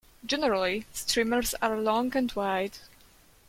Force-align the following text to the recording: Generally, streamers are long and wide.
Generally, 0.25 0.87
streamers 0.93 1.53
are 1.61 1.77
long 1.79 2.17
and 2.17 2.31
wide. 2.31 2.73